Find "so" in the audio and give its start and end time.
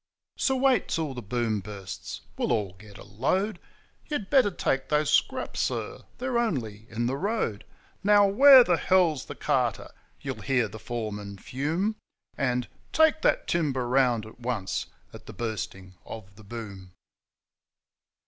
0.39-0.55